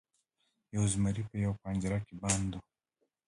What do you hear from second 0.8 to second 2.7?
زمری په یوه پنجره کې بند و.